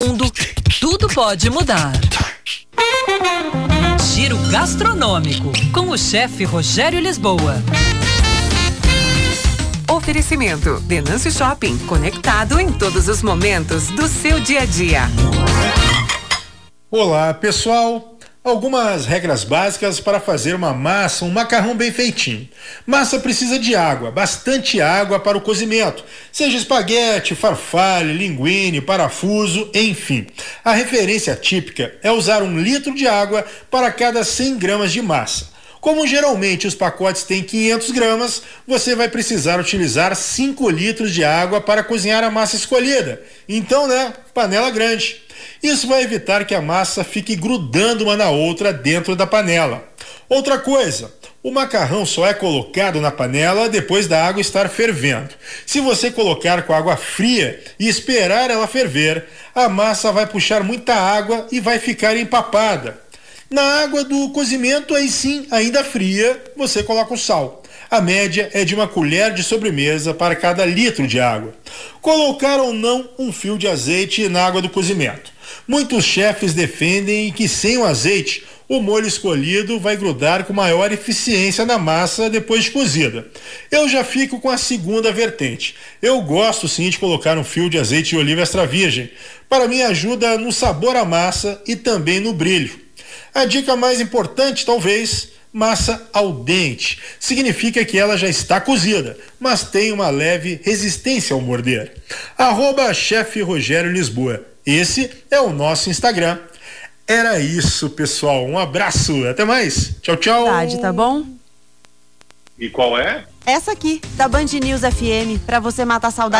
mundo, 0.00 0.32
tudo 0.80 1.08
pode 1.08 1.50
mudar. 1.50 1.90
Giro 4.14 4.38
gastronômico 4.48 5.50
com 5.72 5.90
o 5.90 5.98
chefe 5.98 6.44
Rogério 6.44 7.00
Lisboa. 7.00 7.56
Oferecimento 9.90 10.78
Denâncio 10.82 11.32
Shopping, 11.32 11.76
conectado 11.78 12.60
em 12.60 12.72
todos 12.72 13.08
os 13.08 13.24
momentos 13.24 13.88
do 13.88 14.06
seu 14.06 14.38
dia 14.38 14.60
a 14.60 14.66
dia. 14.66 15.02
Olá, 16.88 17.34
pessoal. 17.34 18.17
Algumas 18.48 19.04
regras 19.04 19.44
básicas 19.44 20.00
para 20.00 20.18
fazer 20.18 20.54
uma 20.54 20.72
massa, 20.72 21.22
um 21.26 21.30
macarrão 21.30 21.76
bem 21.76 21.92
feitinho. 21.92 22.48
Massa 22.86 23.20
precisa 23.20 23.58
de 23.58 23.76
água, 23.76 24.10
bastante 24.10 24.80
água 24.80 25.20
para 25.20 25.36
o 25.36 25.40
cozimento, 25.42 26.02
seja 26.32 26.56
espaguete, 26.56 27.34
farfalle, 27.34 28.14
linguine, 28.14 28.80
parafuso, 28.80 29.70
enfim. 29.74 30.26
A 30.64 30.72
referência 30.72 31.36
típica 31.36 31.94
é 32.02 32.10
usar 32.10 32.42
um 32.42 32.58
litro 32.58 32.94
de 32.94 33.06
água 33.06 33.44
para 33.70 33.92
cada 33.92 34.24
100 34.24 34.56
gramas 34.56 34.92
de 34.92 35.02
massa. 35.02 35.57
Como 35.80 36.06
geralmente 36.06 36.66
os 36.66 36.74
pacotes 36.74 37.22
têm 37.22 37.42
500 37.42 37.90
gramas, 37.90 38.42
você 38.66 38.94
vai 38.94 39.08
precisar 39.08 39.60
utilizar 39.60 40.14
5 40.14 40.68
litros 40.70 41.12
de 41.12 41.24
água 41.24 41.60
para 41.60 41.84
cozinhar 41.84 42.24
a 42.24 42.30
massa 42.30 42.56
escolhida. 42.56 43.22
Então, 43.48 43.86
né, 43.86 44.12
panela 44.34 44.70
grande. 44.70 45.22
Isso 45.62 45.86
vai 45.86 46.02
evitar 46.02 46.44
que 46.44 46.54
a 46.54 46.60
massa 46.60 47.04
fique 47.04 47.36
grudando 47.36 48.04
uma 48.04 48.16
na 48.16 48.30
outra 48.30 48.72
dentro 48.72 49.14
da 49.14 49.26
panela. 49.26 49.86
Outra 50.28 50.58
coisa, 50.58 51.12
o 51.42 51.50
macarrão 51.50 52.04
só 52.04 52.26
é 52.26 52.34
colocado 52.34 53.00
na 53.00 53.10
panela 53.10 53.68
depois 53.68 54.06
da 54.06 54.26
água 54.26 54.40
estar 54.40 54.68
fervendo. 54.68 55.30
Se 55.64 55.80
você 55.80 56.10
colocar 56.10 56.62
com 56.62 56.74
água 56.74 56.96
fria 56.96 57.62
e 57.78 57.88
esperar 57.88 58.50
ela 58.50 58.66
ferver, 58.66 59.24
a 59.54 59.68
massa 59.68 60.12
vai 60.12 60.26
puxar 60.26 60.62
muita 60.62 60.94
água 60.94 61.46
e 61.50 61.60
vai 61.60 61.78
ficar 61.78 62.16
empapada. 62.16 63.00
Na 63.50 63.62
água 63.82 64.04
do 64.04 64.28
cozimento, 64.28 64.94
aí 64.94 65.08
sim, 65.08 65.46
ainda 65.50 65.82
fria, 65.82 66.38
você 66.54 66.82
coloca 66.82 67.14
o 67.14 67.18
sal. 67.18 67.62
A 67.90 67.98
média 67.98 68.50
é 68.52 68.62
de 68.62 68.74
uma 68.74 68.86
colher 68.86 69.32
de 69.32 69.42
sobremesa 69.42 70.12
para 70.12 70.36
cada 70.36 70.66
litro 70.66 71.06
de 71.06 71.18
água. 71.18 71.54
Colocar 72.02 72.60
ou 72.60 72.74
não 72.74 73.08
um 73.18 73.32
fio 73.32 73.56
de 73.56 73.66
azeite 73.66 74.28
na 74.28 74.44
água 74.44 74.60
do 74.60 74.68
cozimento. 74.68 75.32
Muitos 75.66 76.04
chefes 76.04 76.52
defendem 76.52 77.32
que 77.32 77.48
sem 77.48 77.78
o 77.78 77.84
azeite 77.84 78.44
o 78.68 78.82
molho 78.82 79.06
escolhido 79.06 79.80
vai 79.80 79.96
grudar 79.96 80.44
com 80.44 80.52
maior 80.52 80.92
eficiência 80.92 81.64
na 81.64 81.78
massa 81.78 82.28
depois 82.28 82.64
de 82.64 82.70
cozida. 82.70 83.26
Eu 83.70 83.88
já 83.88 84.04
fico 84.04 84.38
com 84.40 84.50
a 84.50 84.58
segunda 84.58 85.10
vertente. 85.10 85.74
Eu 86.02 86.20
gosto 86.20 86.68
sim 86.68 86.90
de 86.90 86.98
colocar 86.98 87.38
um 87.38 87.44
fio 87.44 87.70
de 87.70 87.78
azeite 87.78 88.10
de 88.10 88.18
oliva 88.18 88.42
extra 88.42 88.66
virgem. 88.66 89.10
Para 89.48 89.66
mim 89.66 89.80
ajuda 89.80 90.36
no 90.36 90.52
sabor 90.52 90.96
à 90.96 91.04
massa 91.06 91.62
e 91.66 91.74
também 91.74 92.20
no 92.20 92.34
brilho. 92.34 92.87
A 93.34 93.44
dica 93.44 93.76
mais 93.76 94.00
importante, 94.00 94.64
talvez, 94.64 95.28
massa 95.52 96.08
al 96.12 96.32
dente. 96.32 97.00
Significa 97.18 97.84
que 97.84 97.98
ela 97.98 98.16
já 98.16 98.28
está 98.28 98.60
cozida, 98.60 99.16
mas 99.38 99.64
tem 99.64 99.92
uma 99.92 100.10
leve 100.10 100.60
resistência 100.62 101.34
ao 101.34 101.40
morder. 101.40 101.96
Arroba 102.36 102.92
chefe 102.92 103.40
Rogério 103.40 103.92
Lisboa. 103.92 104.44
Esse 104.64 105.10
é 105.30 105.40
o 105.40 105.50
nosso 105.50 105.90
Instagram. 105.90 106.38
Era 107.06 107.40
isso, 107.40 107.88
pessoal. 107.90 108.44
Um 108.44 108.58
abraço. 108.58 109.26
Até 109.26 109.44
mais. 109.44 109.94
Tchau, 110.02 110.16
tchau. 110.16 110.44
Tarde, 110.44 110.78
tá 110.78 110.92
bom? 110.92 111.24
E 112.58 112.68
qual 112.68 112.98
é? 112.98 113.24
Essa 113.46 113.72
aqui, 113.72 114.02
da 114.14 114.28
Band 114.28 114.44
News 114.62 114.82
FM, 114.82 115.40
para 115.46 115.58
você 115.58 115.82
matar 115.82 116.08
a 116.08 116.10
saudade. 116.10 116.36